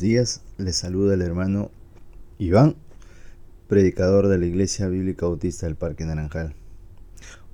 [0.00, 0.40] días.
[0.56, 1.70] Les saluda el hermano
[2.38, 2.74] Iván,
[3.68, 6.54] predicador de la Iglesia Bíblica Bautista del Parque Naranjal.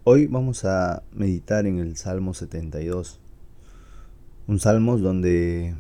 [0.05, 3.19] Hoy vamos a meditar en el Salmo 72.
[4.47, 5.75] Un salmo donde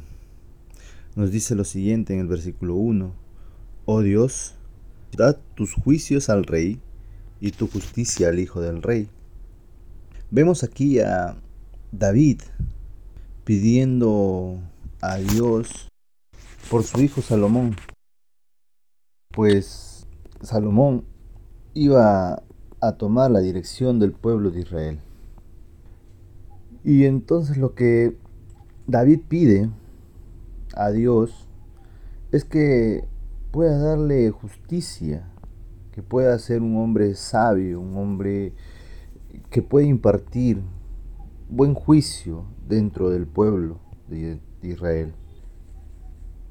[1.14, 3.14] nos dice lo siguiente en el versículo 1.
[3.84, 4.54] Oh Dios,
[5.16, 6.80] da tus juicios al rey
[7.40, 9.08] y tu justicia al hijo del rey.
[10.32, 11.36] Vemos aquí a
[11.92, 12.40] David
[13.44, 14.60] pidiendo
[15.00, 15.88] a Dios
[16.70, 17.76] por su hijo Salomón.
[19.34, 20.06] Pues
[20.40, 21.04] Salomón
[21.74, 22.42] iba
[22.80, 25.00] a tomar la dirección del pueblo de Israel.
[26.84, 28.16] Y entonces lo que
[28.86, 29.70] David pide
[30.74, 31.48] a Dios
[32.32, 33.06] es que
[33.50, 35.28] pueda darle justicia,
[35.92, 38.52] que pueda ser un hombre sabio, un hombre
[39.50, 40.62] que pueda impartir
[41.48, 45.14] buen juicio dentro del pueblo de Israel.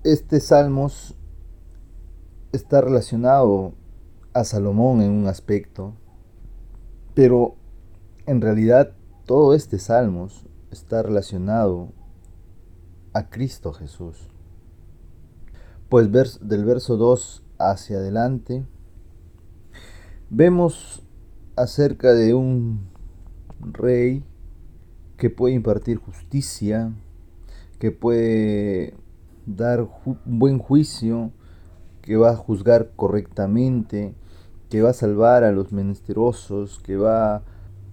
[0.06, 1.16] Este Salmos
[2.52, 3.74] está relacionado
[4.34, 5.96] a Salomón en un aspecto,
[7.16, 7.56] pero
[8.28, 8.94] en realidad
[9.26, 11.92] todo este Salmos está relacionado
[13.14, 14.30] a Cristo Jesús.
[15.90, 18.64] Pues del verso 2 hacia adelante
[20.30, 21.02] vemos
[21.56, 22.92] acerca de un
[23.60, 24.24] rey
[25.18, 26.94] que puede impartir justicia,
[27.80, 28.94] que puede
[29.46, 31.32] dar un buen juicio,
[32.02, 34.14] que va a juzgar correctamente,
[34.70, 37.42] que va a salvar a los menesterosos, que va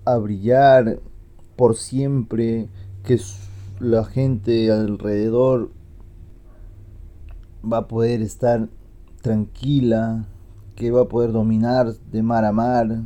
[0.05, 1.00] a brillar
[1.56, 2.69] por siempre,
[3.05, 3.19] que
[3.81, 5.70] la gente alrededor
[7.64, 8.69] va a poder estar
[9.22, 10.27] tranquila,
[10.77, 13.03] que va a poder dominar de mar a mar,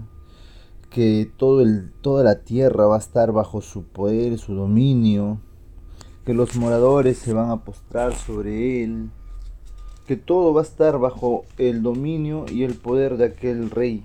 [0.90, 5.40] que todo el, toda la tierra va a estar bajo su poder, su dominio,
[6.26, 9.10] que los moradores se van a postrar sobre él,
[10.08, 14.02] que todo va a estar bajo el dominio y el poder de aquel rey,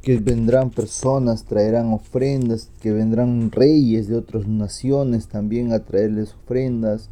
[0.00, 7.10] que vendrán personas, traerán ofrendas, que vendrán reyes de otras naciones también a traerles ofrendas,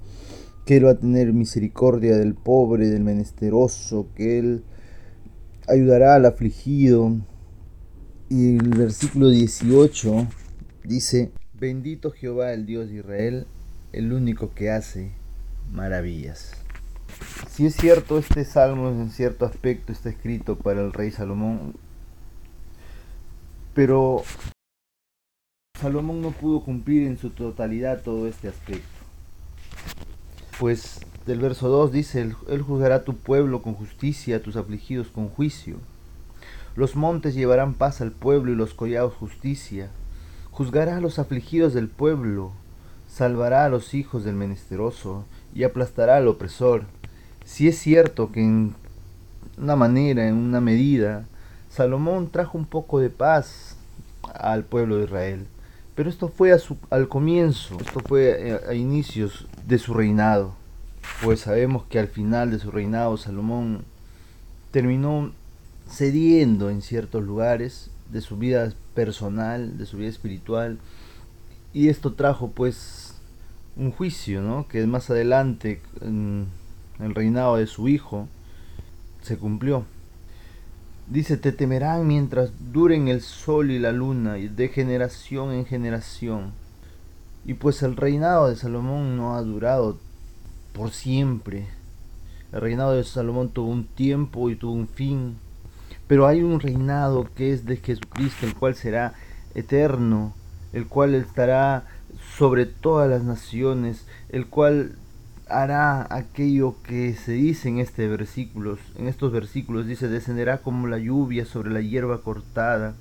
[0.64, 4.62] que él va a tener misericordia del pobre, del menesteroso, que él
[5.66, 7.14] ayudará al afligido.
[8.30, 10.26] Y el versículo 18
[10.84, 13.46] dice, bendito Jehová el Dios de Israel,
[13.92, 15.12] el único que hace
[15.72, 16.52] maravillas.
[17.50, 21.74] Si es cierto, este salmo en cierto aspecto está escrito para el rey Salomón,
[23.74, 24.22] pero
[25.80, 28.86] Salomón no pudo cumplir en su totalidad todo este aspecto.
[30.58, 35.08] Pues del verso 2 dice, Él juzgará a tu pueblo con justicia, a tus afligidos
[35.08, 35.76] con juicio.
[36.74, 39.90] Los montes llevarán paz al pueblo y los collados justicia.
[40.50, 42.52] Juzgará a los afligidos del pueblo
[43.08, 45.24] salvará a los hijos del menesteroso
[45.54, 46.84] y aplastará al opresor.
[47.44, 48.74] Si es cierto que en
[49.56, 51.26] una manera, en una medida,
[51.70, 53.76] Salomón trajo un poco de paz
[54.34, 55.46] al pueblo de Israel,
[55.94, 56.56] pero esto fue
[56.90, 60.54] al comienzo, esto fue a inicios de su reinado,
[61.22, 63.84] pues sabemos que al final de su reinado Salomón
[64.70, 65.32] terminó
[65.90, 70.78] cediendo en ciertos lugares de su vida personal, de su vida espiritual,
[71.72, 73.14] y esto trajo pues
[73.76, 74.66] un juicio, ¿no?
[74.68, 76.46] Que más adelante, en
[76.98, 78.28] el reinado de su hijo,
[79.22, 79.84] se cumplió.
[81.06, 86.52] Dice, te temerán mientras duren el sol y la luna, y de generación en generación.
[87.44, 89.98] Y pues el reinado de Salomón no ha durado
[90.72, 91.66] por siempre.
[92.52, 95.38] El reinado de Salomón tuvo un tiempo y tuvo un fin.
[96.06, 99.14] Pero hay un reinado que es de Jesucristo, el cual será
[99.54, 100.34] eterno
[100.72, 101.84] el cual estará
[102.36, 104.96] sobre todas las naciones, el cual
[105.48, 110.98] hará aquello que se dice en este versículos, en estos versículos dice descenderá como la
[110.98, 112.94] lluvia sobre la hierba cortada,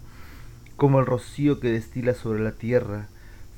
[0.78, 3.08] como el rocío que destila sobre la tierra,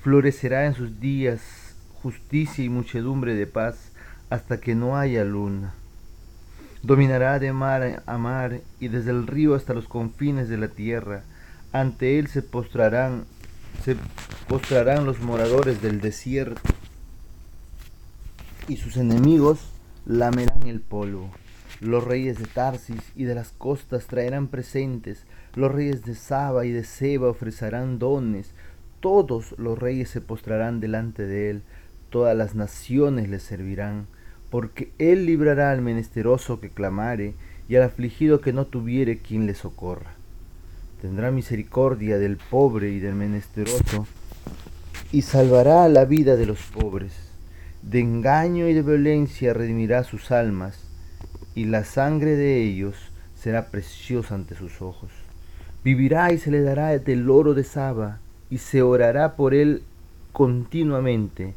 [0.02, 3.92] florecerá en sus días justicia y muchedumbre de paz
[4.30, 5.74] hasta que no haya luna.
[6.82, 11.24] Dominará de mar a mar y desde el río hasta los confines de la tierra.
[11.74, 13.26] Ante él se postrarán
[13.84, 13.96] se
[14.48, 16.62] postrarán los moradores del desierto
[18.68, 19.72] y sus enemigos
[20.06, 21.32] lamerán el polvo.
[21.80, 25.26] Los reyes de Tarsis y de las costas traerán presentes,
[25.56, 28.54] los reyes de Saba y de Seba ofrecerán dones,
[29.00, 31.64] todos los reyes se postrarán delante de él,
[32.10, 34.08] todas las naciones le servirán,
[34.50, 37.34] porque él librará al menesteroso que clamare
[37.70, 40.19] y al afligido que no tuviere quien le socorra
[41.02, 44.08] tendrá misericordia del pobre y del menesteroso,
[45.12, 47.14] y salvará la vida de los pobres.
[47.82, 50.84] de engaño y de violencia redimirá sus almas,
[51.56, 52.96] y la sangre de ellos
[53.36, 55.12] será preciosa ante sus ojos.
[55.84, 58.20] Vivirá y se le dará del oro de Saba,
[58.50, 59.84] y se orará por él
[60.34, 61.54] continuamente,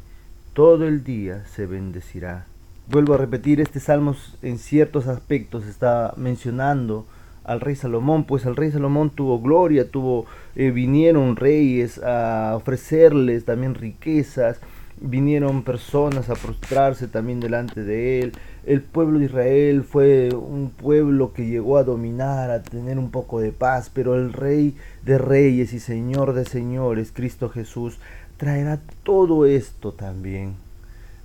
[0.53, 2.45] todo el día se bendecirá.
[2.87, 7.05] Vuelvo a repetir, este salmo en ciertos aspectos está mencionando
[7.43, 10.25] al rey Salomón, pues el rey Salomón tuvo gloria, tuvo,
[10.55, 14.59] eh, vinieron reyes a ofrecerles también riquezas,
[15.01, 18.31] vinieron personas a prostrarse también delante de él.
[18.65, 23.41] El pueblo de Israel fue un pueblo que llegó a dominar, a tener un poco
[23.41, 27.97] de paz, pero el rey de reyes y señor de señores, Cristo Jesús,
[28.37, 30.55] traerá todo esto también.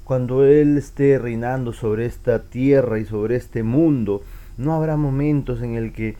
[0.05, 4.23] Cuando Él esté reinando sobre esta tierra y sobre este mundo,
[4.58, 6.16] no habrá momentos en el que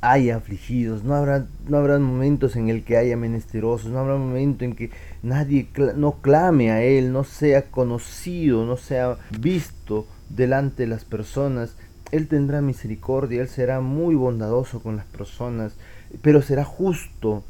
[0.00, 4.64] haya afligidos, no habrá, no habrá momentos en el que haya menesterosos, no habrá momento
[4.64, 4.90] en que
[5.22, 11.76] nadie no clame a Él, no sea conocido, no sea visto delante de las personas.
[12.12, 15.74] Él tendrá misericordia, Él será muy bondadoso con las personas,
[16.22, 17.44] pero será justo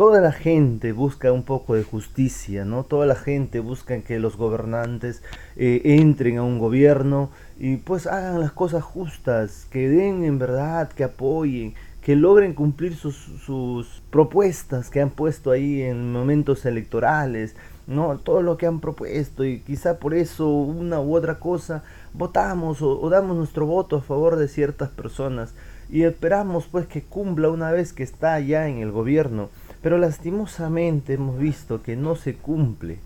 [0.00, 2.84] toda la gente busca un poco de justicia, ¿no?
[2.84, 5.22] Toda la gente busca que los gobernantes
[5.56, 10.88] eh, entren a un gobierno y pues hagan las cosas justas, que den en verdad,
[10.90, 17.54] que apoyen, que logren cumplir sus, sus propuestas que han puesto ahí en momentos electorales,
[17.86, 18.16] ¿no?
[18.16, 22.98] Todo lo que han propuesto y quizá por eso una u otra cosa votamos o,
[22.98, 25.54] o damos nuestro voto a favor de ciertas personas
[25.90, 29.50] y esperamos pues que cumpla una vez que está ya en el gobierno
[29.82, 32.98] pero lastimosamente hemos visto que no se cumple,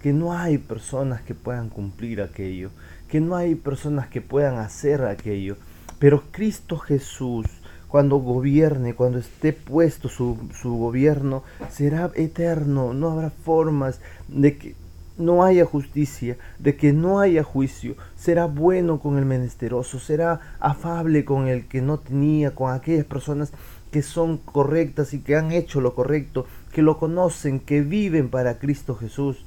[0.00, 2.70] que no hay personas que puedan cumplir aquello,
[3.08, 5.56] que no hay personas que puedan hacer aquello.
[5.98, 7.46] Pero Cristo Jesús,
[7.88, 14.74] cuando gobierne, cuando esté puesto su, su gobierno, será eterno, no habrá formas de que
[15.18, 21.24] no haya justicia, de que no haya juicio, será bueno con el menesteroso, será afable
[21.24, 23.52] con el que no tenía, con aquellas personas
[23.90, 28.58] que son correctas y que han hecho lo correcto, que lo conocen, que viven para
[28.58, 29.44] Cristo Jesús,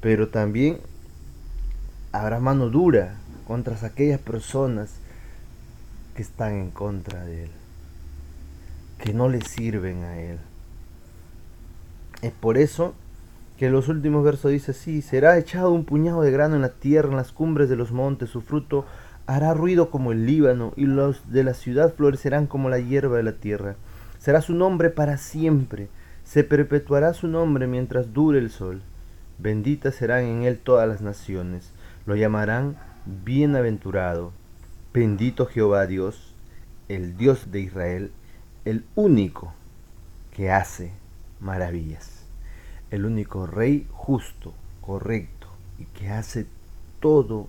[0.00, 0.78] pero también
[2.12, 3.16] habrá mano dura
[3.46, 4.90] contra aquellas personas
[6.14, 7.50] que están en contra de Él,
[8.98, 10.38] que no le sirven a Él.
[12.22, 12.94] Es por eso
[13.58, 17.10] que los últimos versos dice así, será echado un puñado de grano en la tierra,
[17.10, 18.84] en las cumbres de los montes, su fruto
[19.26, 23.22] hará ruido como el Líbano, y los de la ciudad florecerán como la hierba de
[23.22, 23.76] la tierra.
[24.18, 25.88] Será su nombre para siempre,
[26.24, 28.82] se perpetuará su nombre mientras dure el sol.
[29.38, 31.72] Benditas serán en él todas las naciones,
[32.06, 32.76] lo llamarán
[33.24, 34.32] bienaventurado.
[34.94, 36.34] Bendito Jehová Dios,
[36.88, 38.12] el Dios de Israel,
[38.64, 39.54] el único
[40.30, 40.92] que hace
[41.40, 42.26] maravillas,
[42.90, 45.48] el único Rey justo, correcto
[45.78, 46.46] y que hace
[47.00, 47.48] todo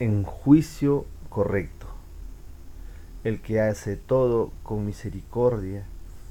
[0.00, 1.86] en juicio correcto,
[3.22, 5.84] el que hace todo con misericordia,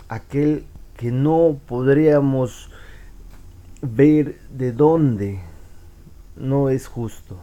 [0.10, 0.66] aquel
[0.98, 2.72] que no podríamos
[3.82, 5.40] ver de dónde
[6.36, 7.38] no es justo,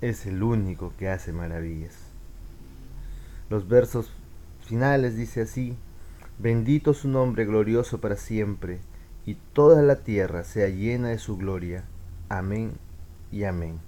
[0.00, 1.96] es el único que hace maravillas.
[3.48, 4.12] Los versos
[4.60, 5.76] finales dice así,
[6.38, 8.80] bendito su nombre glorioso para siempre,
[9.24, 11.84] y toda la tierra sea llena de su gloria.
[12.28, 12.72] Amén
[13.32, 13.80] y amén.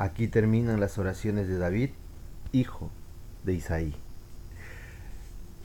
[0.00, 1.90] Aquí terminan las oraciones de David,
[2.52, 2.90] hijo
[3.44, 3.94] de Isaí.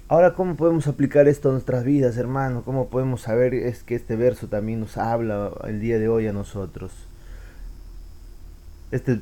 [0.10, 2.64] Ahora, ¿cómo podemos aplicar esto a nuestras vidas, hermano?
[2.66, 6.34] ¿Cómo podemos saber es que este verso también nos habla el día de hoy a
[6.34, 6.92] nosotros?
[8.92, 9.22] Este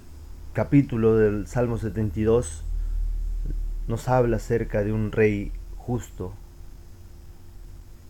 [0.53, 2.63] capítulo del Salmo 72
[3.87, 6.33] nos habla acerca de un rey justo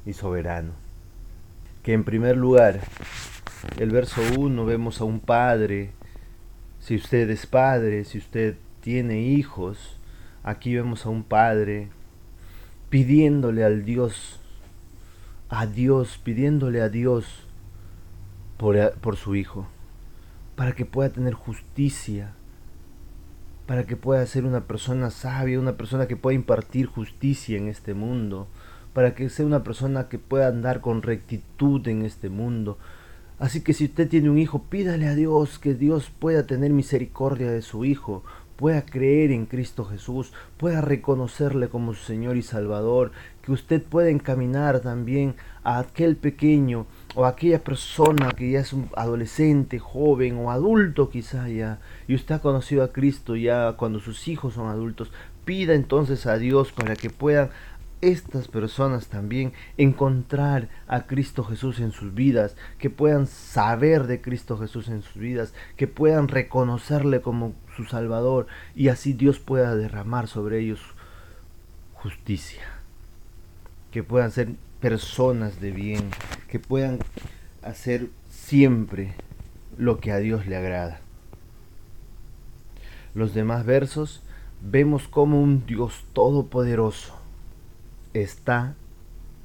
[0.05, 0.71] y soberano.
[1.83, 2.79] Que en primer lugar,
[3.77, 5.91] el verso 1 vemos a un padre
[6.83, 9.97] si usted es padre, si usted tiene hijos,
[10.43, 11.87] aquí vemos a un padre
[12.89, 14.41] pidiéndole al Dios,
[15.47, 17.47] a Dios, pidiéndole a Dios
[18.57, 19.65] por, por su hijo,
[20.57, 22.33] para que pueda tener justicia,
[23.65, 27.93] para que pueda ser una persona sabia, una persona que pueda impartir justicia en este
[27.93, 28.49] mundo,
[28.91, 32.77] para que sea una persona que pueda andar con rectitud en este mundo,
[33.39, 37.51] Así que si usted tiene un hijo, pídale a Dios que Dios pueda tener misericordia
[37.51, 38.23] de su hijo,
[38.55, 43.11] pueda creer en Cristo Jesús, pueda reconocerle como su Señor y Salvador,
[43.41, 46.85] que usted pueda encaminar también a aquel pequeño
[47.15, 52.15] o a aquella persona que ya es un adolescente, joven o adulto quizá ya, y
[52.15, 55.11] usted ha conocido a Cristo ya cuando sus hijos son adultos,
[55.45, 57.49] pida entonces a Dios para que puedan
[58.03, 64.57] estas personas también encontrar a Cristo Jesús en sus vidas, que puedan saber de Cristo
[64.57, 70.27] Jesús en sus vidas, que puedan reconocerle como su Salvador y así Dios pueda derramar
[70.27, 70.81] sobre ellos
[71.93, 72.63] justicia,
[73.91, 74.49] que puedan ser
[74.81, 76.09] personas de bien,
[76.49, 76.99] que puedan
[77.61, 79.13] hacer siempre
[79.77, 80.99] lo que a Dios le agrada.
[83.15, 84.23] Los demás versos
[84.61, 87.22] vemos como un Dios todopoderoso
[88.13, 88.75] está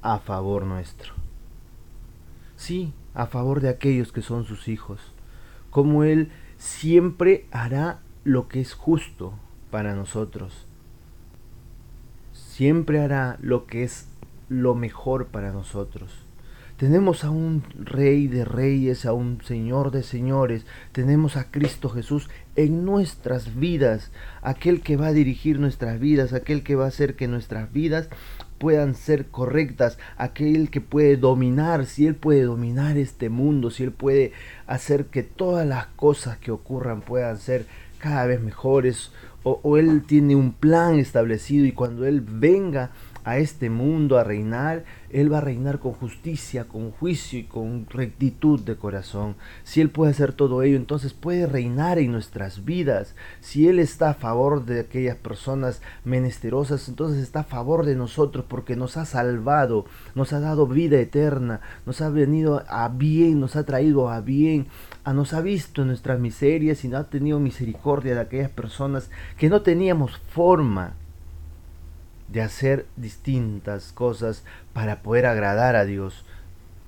[0.02, 1.14] a favor nuestro.
[2.56, 5.00] Sí, a favor de aquellos que son sus hijos,
[5.70, 9.34] como Él siempre hará lo que es justo
[9.70, 10.66] para nosotros.
[12.32, 14.08] Siempre hará lo que es
[14.48, 16.10] lo mejor para nosotros.
[16.76, 22.30] Tenemos a un rey de reyes, a un señor de señores, tenemos a Cristo Jesús
[22.54, 27.16] en nuestras vidas, aquel que va a dirigir nuestras vidas, aquel que va a hacer
[27.16, 28.08] que nuestras vidas
[28.58, 33.92] puedan ser correctas, aquel que puede dominar, si Él puede dominar este mundo, si Él
[33.92, 34.32] puede
[34.66, 37.66] hacer que todas las cosas que ocurran puedan ser
[37.98, 39.10] cada vez mejores,
[39.44, 42.90] o, Él tiene un plan establecido y cuando Él venga
[43.28, 47.86] a este mundo a reinar, Él va a reinar con justicia, con juicio y con
[47.90, 49.36] rectitud de corazón.
[49.64, 53.14] Si Él puede hacer todo ello, entonces puede reinar en nuestras vidas.
[53.40, 58.46] Si Él está a favor de aquellas personas menesterosas, entonces está a favor de nosotros
[58.48, 63.56] porque nos ha salvado, nos ha dado vida eterna, nos ha venido a bien, nos
[63.56, 64.68] ha traído a bien,
[65.04, 69.10] a nos ha visto en nuestras miserias y no ha tenido misericordia de aquellas personas
[69.36, 70.94] que no teníamos forma
[72.28, 76.24] de hacer distintas cosas para poder agradar a Dios.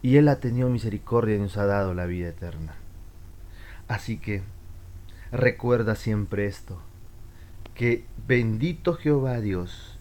[0.03, 2.75] Y Él ha tenido misericordia y nos ha dado la vida eterna.
[3.89, 4.43] Así que
[5.33, 6.81] recuerda siempre esto,
[7.75, 9.99] que bendito Jehová Dios,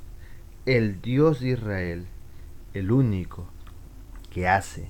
[0.66, 2.06] el Dios de Israel,
[2.74, 3.48] el único
[4.32, 4.90] que hace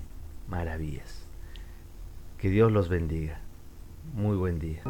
[0.50, 1.26] maravillas.
[2.38, 3.40] Que Dios los bendiga.
[4.14, 4.82] Muy buen día.